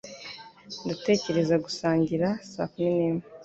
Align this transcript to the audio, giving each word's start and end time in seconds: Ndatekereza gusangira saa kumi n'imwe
Ndatekereza 0.83 1.55
gusangira 1.65 2.27
saa 2.51 2.69
kumi 2.71 2.89
n'imwe 2.97 3.25